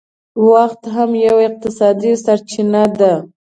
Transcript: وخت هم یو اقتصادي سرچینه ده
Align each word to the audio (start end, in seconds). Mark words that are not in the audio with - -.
وخت 0.51 0.81
هم 0.95 1.09
یو 1.27 1.37
اقتصادي 1.47 2.11
سرچینه 2.23 2.83
ده 2.99 3.13